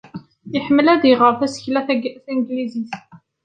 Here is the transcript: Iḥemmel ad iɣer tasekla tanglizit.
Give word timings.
Iḥemmel 0.57 0.87
ad 0.93 1.03
iɣer 1.11 1.33
tasekla 1.39 1.81
tanglizit. 2.25 2.93